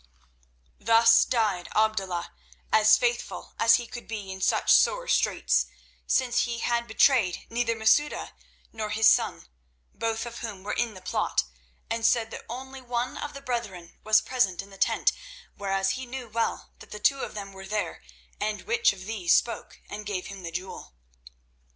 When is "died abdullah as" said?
1.25-2.97